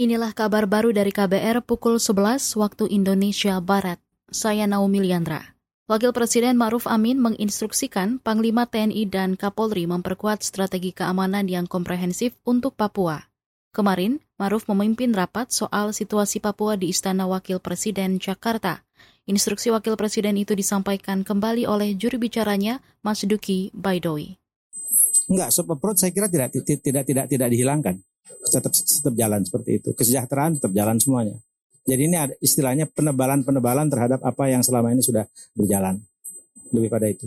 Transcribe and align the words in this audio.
Inilah 0.00 0.32
kabar 0.32 0.64
baru 0.64 0.88
dari 0.88 1.12
KBR 1.12 1.68
pukul 1.68 2.00
11 2.00 2.56
waktu 2.56 2.88
Indonesia 2.88 3.60
Barat. 3.60 4.00
Saya 4.32 4.64
Naomi 4.64 5.04
Liandra. 5.04 5.52
Wakil 5.84 6.16
Presiden 6.16 6.56
Maruf 6.56 6.88
Amin 6.88 7.20
menginstruksikan 7.20 8.16
Panglima 8.16 8.64
TNI 8.64 9.04
dan 9.12 9.36
Kapolri 9.36 9.84
memperkuat 9.84 10.40
strategi 10.40 10.96
keamanan 10.96 11.44
yang 11.44 11.68
komprehensif 11.68 12.32
untuk 12.48 12.72
Papua. 12.72 13.28
Kemarin, 13.76 14.16
Maruf 14.40 14.64
memimpin 14.64 15.12
rapat 15.12 15.52
soal 15.52 15.92
situasi 15.92 16.40
Papua 16.40 16.80
di 16.80 16.88
Istana 16.88 17.28
Wakil 17.28 17.60
Presiden 17.60 18.16
Jakarta. 18.16 18.88
Instruksi 19.28 19.68
Wakil 19.76 20.00
Presiden 20.00 20.40
itu 20.40 20.56
disampaikan 20.56 21.20
kembali 21.20 21.68
oleh 21.68 21.92
juru 22.00 22.16
bicaranya, 22.16 22.80
Mas 23.04 23.28
Duki 23.28 23.68
Baidowi. 23.76 24.40
Enggak, 25.28 25.52
soft 25.52 25.68
approach 25.68 26.00
saya 26.00 26.16
kira 26.16 26.32
tidak 26.32 26.48
tidak 26.80 27.04
tidak, 27.04 27.28
tidak 27.28 27.48
dihilangkan 27.52 28.00
tetap 28.48 28.72
tetap 28.72 29.14
jalan 29.14 29.40
seperti 29.44 29.70
itu. 29.82 29.90
Kesejahteraan 29.92 30.58
tetap 30.60 30.72
jalan 30.72 30.96
semuanya. 30.98 31.36
Jadi 31.82 32.02
ini 32.06 32.16
ada 32.16 32.34
istilahnya 32.38 32.86
penebalan-penebalan 32.86 33.90
terhadap 33.90 34.22
apa 34.22 34.44
yang 34.46 34.62
selama 34.62 34.94
ini 34.94 35.02
sudah 35.02 35.26
berjalan. 35.58 35.98
Lebih 36.70 36.88
pada 36.88 37.06
itu. 37.10 37.26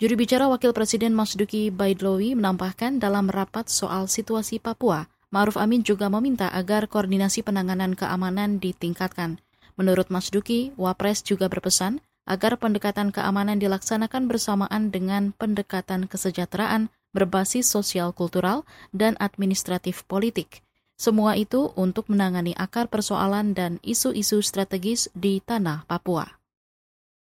Juru 0.00 0.16
bicara 0.16 0.48
Wakil 0.48 0.72
Presiden 0.72 1.12
Mas 1.12 1.36
Duki 1.36 1.68
Baidlowi 1.68 2.32
menambahkan 2.32 2.96
dalam 3.02 3.28
rapat 3.28 3.68
soal 3.68 4.08
situasi 4.08 4.56
Papua, 4.56 5.04
Maruf 5.28 5.60
Amin 5.60 5.84
juga 5.84 6.08
meminta 6.08 6.48
agar 6.48 6.88
koordinasi 6.88 7.44
penanganan 7.44 7.92
keamanan 7.92 8.56
ditingkatkan. 8.56 9.44
Menurut 9.76 10.08
Mas 10.08 10.32
Duki, 10.32 10.72
Wapres 10.80 11.20
juga 11.20 11.52
berpesan 11.52 12.00
agar 12.24 12.56
pendekatan 12.56 13.12
keamanan 13.12 13.60
dilaksanakan 13.60 14.30
bersamaan 14.30 14.88
dengan 14.88 15.36
pendekatan 15.36 16.08
kesejahteraan 16.08 16.88
berbasis 17.10 17.66
sosial 17.66 18.14
kultural 18.14 18.66
dan 18.94 19.14
administratif 19.18 20.06
politik. 20.06 20.62
Semua 21.00 21.32
itu 21.32 21.72
untuk 21.80 22.12
menangani 22.12 22.52
akar 22.52 22.92
persoalan 22.92 23.56
dan 23.56 23.80
isu-isu 23.80 24.44
strategis 24.44 25.08
di 25.16 25.40
tanah 25.40 25.88
Papua. 25.88 26.40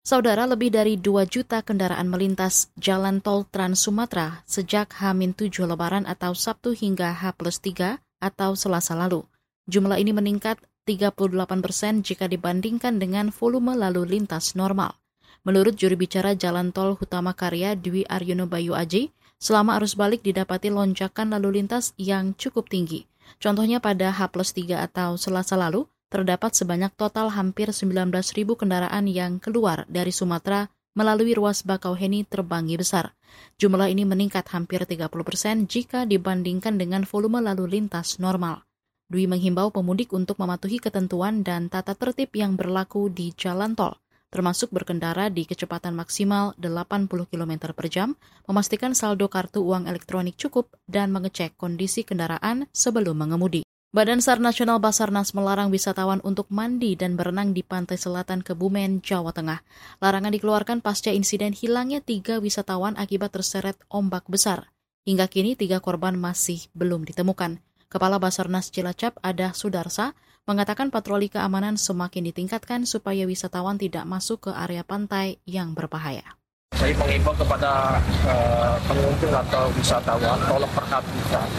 Saudara, 0.01 0.49
lebih 0.49 0.73
dari 0.73 0.97
2 0.97 1.29
juta 1.29 1.61
kendaraan 1.61 2.09
melintas 2.09 2.73
jalan 2.73 3.21
tol 3.21 3.45
Trans 3.45 3.85
Sumatera 3.85 4.41
sejak 4.49 4.89
H-7 4.97 5.61
Lebaran 5.69 6.09
atau 6.09 6.33
Sabtu 6.33 6.73
hingga 6.73 7.13
H 7.13 7.37
plus 7.37 7.61
3 7.61 8.01
atau 8.17 8.57
Selasa 8.57 8.97
lalu. 8.97 9.21
Jumlah 9.69 10.01
ini 10.01 10.09
meningkat 10.09 10.57
38 10.89 11.61
persen 11.61 12.01
jika 12.01 12.25
dibandingkan 12.25 12.97
dengan 12.97 13.29
volume 13.29 13.77
lalu 13.77 14.17
lintas 14.17 14.57
normal. 14.57 14.97
Menurut 15.45 15.77
juru 15.77 15.93
bicara 15.93 16.33
Jalan 16.33 16.73
Tol 16.73 16.97
Hutama 16.97 17.37
Karya 17.37 17.77
Dwi 17.77 18.01
Aryono 18.09 18.49
Bayu 18.49 18.73
Aji, 18.73 19.13
Selama 19.41 19.81
arus 19.81 19.97
balik 19.97 20.21
didapati 20.21 20.69
lonjakan 20.69 21.33
lalu 21.33 21.57
lintas 21.57 21.97
yang 21.97 22.37
cukup 22.37 22.69
tinggi. 22.69 23.09
Contohnya 23.41 23.81
pada 23.81 24.13
H 24.13 24.29
plus 24.29 24.53
3 24.53 24.85
atau 24.85 25.17
selasa 25.17 25.57
lalu, 25.57 25.89
terdapat 26.13 26.53
sebanyak 26.53 26.93
total 26.93 27.33
hampir 27.33 27.73
19.000 27.73 28.13
kendaraan 28.53 29.09
yang 29.09 29.41
keluar 29.41 29.89
dari 29.89 30.13
Sumatera 30.13 30.69
melalui 30.93 31.33
ruas 31.33 31.65
Bakauheni 31.65 32.21
Terbangi 32.29 32.77
Besar. 32.77 33.17
Jumlah 33.57 33.89
ini 33.89 34.05
meningkat 34.05 34.45
hampir 34.53 34.85
30 34.85 35.09
persen 35.25 35.65
jika 35.65 36.05
dibandingkan 36.05 36.77
dengan 36.77 37.01
volume 37.07 37.41
lalu 37.41 37.81
lintas 37.81 38.21
normal. 38.21 38.61
Dwi 39.09 39.25
menghimbau 39.25 39.73
pemudik 39.73 40.13
untuk 40.13 40.37
mematuhi 40.37 40.77
ketentuan 40.77 41.41
dan 41.41 41.65
tata 41.65 41.97
tertib 41.97 42.29
yang 42.37 42.53
berlaku 42.53 43.09
di 43.09 43.33
jalan 43.33 43.73
tol 43.73 44.00
termasuk 44.31 44.71
berkendara 44.71 45.27
di 45.27 45.43
kecepatan 45.43 45.93
maksimal 45.93 46.55
80 46.57 47.11
km 47.27 47.75
per 47.75 47.91
jam, 47.91 48.15
memastikan 48.47 48.95
saldo 48.95 49.27
kartu 49.27 49.61
uang 49.61 49.85
elektronik 49.91 50.39
cukup, 50.39 50.71
dan 50.87 51.11
mengecek 51.11 51.59
kondisi 51.59 52.07
kendaraan 52.07 52.71
sebelum 52.71 53.19
mengemudi. 53.19 53.67
Badan 53.91 54.23
SAR 54.23 54.39
Nasional 54.39 54.79
Basarnas 54.79 55.35
melarang 55.35 55.67
wisatawan 55.67 56.23
untuk 56.23 56.47
mandi 56.47 56.95
dan 56.95 57.19
berenang 57.19 57.51
di 57.51 57.59
pantai 57.59 57.99
selatan 57.99 58.39
Kebumen, 58.39 59.03
Jawa 59.03 59.35
Tengah. 59.35 59.59
Larangan 59.99 60.31
dikeluarkan 60.31 60.79
pasca 60.79 61.11
insiden 61.11 61.51
hilangnya 61.51 61.99
tiga 61.99 62.39
wisatawan 62.39 62.95
akibat 62.95 63.35
terseret 63.35 63.75
ombak 63.91 64.31
besar. 64.31 64.71
Hingga 65.03 65.27
kini 65.27 65.59
tiga 65.59 65.83
korban 65.83 66.15
masih 66.15 66.71
belum 66.71 67.03
ditemukan. 67.03 67.59
Kepala 67.91 68.15
Basarnas 68.15 68.71
Cilacap 68.71 69.19
Ada 69.19 69.51
Sudarsa 69.51 70.15
mengatakan 70.49 70.89
patroli 70.89 71.29
keamanan 71.29 71.77
semakin 71.77 72.33
ditingkatkan 72.33 72.89
supaya 72.89 73.29
wisatawan 73.29 73.77
tidak 73.77 74.03
masuk 74.09 74.49
ke 74.49 74.51
area 74.51 74.81
pantai 74.81 75.37
yang 75.45 75.77
berbahaya. 75.77 76.25
Saya 76.73 76.97
mengimbau 76.97 77.35
kepada 77.37 78.01
uh, 78.25 78.73
pengunjung 78.89 79.33
atau 79.37 79.69
wisatawan 79.77 80.39
tolong 80.49 80.73
perhatikan 80.73 81.49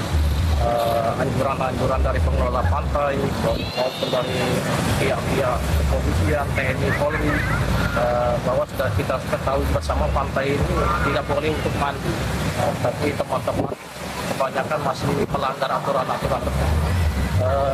anjuran-anjuran 1.19 2.01
uh, 2.01 2.07
dari 2.07 2.21
pengelola 2.23 2.63
pantai 2.71 3.19
maupun 3.43 4.09
dari 4.11 4.39
pihak-pihak 5.03 5.59
kepolisian, 5.59 6.47
TNI, 6.55 6.89
Polri 6.99 7.31
uh, 7.99 8.35
bahwa 8.47 8.65
sudah 8.71 8.89
kita 8.95 9.17
ketahui 9.27 9.67
bersama 9.75 10.07
pantai 10.15 10.55
ini 10.55 10.75
tidak 11.11 11.25
boleh 11.27 11.51
untuk 11.51 11.75
mandi, 11.83 12.15
uh, 12.63 12.75
tapi 12.83 13.09
teman-teman 13.15 13.75
kebanyakan 14.33 14.81
masih 14.87 15.15
melanggar 15.35 15.71
aturan-aturan 15.71 16.41
tersebut. 16.47 16.92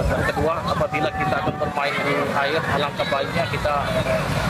Dan 0.09 0.21
kedua, 0.25 0.55
apabila 0.65 1.09
kita 1.12 1.34
akan 1.45 1.55
bermain 1.61 1.93
di 1.93 2.15
air, 2.33 2.61
alangkah 2.73 3.06
baiknya 3.12 3.45
kita 3.53 3.75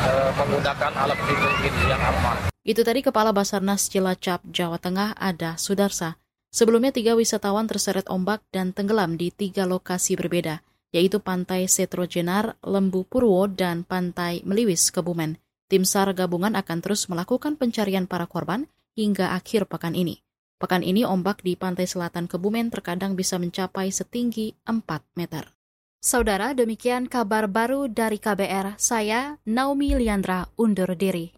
uh, 0.07 0.31
menggunakan 0.39 0.93
alat 0.95 1.19
pelindung 1.19 1.57
yang 1.91 2.03
aman. 2.03 2.37
Itu 2.63 2.85
tadi 2.85 3.01
Kepala 3.01 3.33
Basarnas 3.33 3.89
Cilacap, 3.89 4.45
Jawa 4.49 4.79
Tengah, 4.79 5.17
Ada 5.17 5.57
Sudarsa. 5.57 6.21
Sebelumnya 6.49 6.93
tiga 6.93 7.13
wisatawan 7.13 7.69
terseret 7.69 8.09
ombak 8.09 8.41
dan 8.53 8.73
tenggelam 8.73 9.21
di 9.21 9.29
tiga 9.29 9.69
lokasi 9.69 10.17
berbeda, 10.17 10.65
yaitu 10.93 11.21
Pantai 11.21 11.69
Setro 11.69 12.09
Jenar, 12.09 12.57
Lembu 12.65 13.05
Purwo, 13.05 13.45
dan 13.49 13.85
Pantai 13.85 14.41
Meliwis, 14.45 14.89
Kebumen. 14.89 15.41
Tim 15.69 15.85
SAR 15.85 16.17
gabungan 16.17 16.57
akan 16.57 16.79
terus 16.81 17.05
melakukan 17.13 17.61
pencarian 17.61 18.09
para 18.09 18.25
korban 18.25 18.65
hingga 18.97 19.37
akhir 19.37 19.69
pekan 19.69 19.93
ini. 19.93 20.25
Pekan 20.59 20.83
ini 20.83 21.07
ombak 21.07 21.47
di 21.47 21.55
pantai 21.55 21.87
selatan 21.87 22.27
Kebumen 22.27 22.75
terkadang 22.75 23.15
bisa 23.15 23.39
mencapai 23.39 23.95
setinggi 23.95 24.59
4 24.67 24.83
meter. 25.15 25.55
Saudara, 26.03 26.51
demikian 26.51 27.07
kabar 27.07 27.47
baru 27.47 27.87
dari 27.87 28.19
KBR. 28.19 28.75
Saya 28.75 29.39
Naomi 29.47 29.95
Liandra 29.95 30.51
undur 30.59 30.99
diri. 30.99 31.31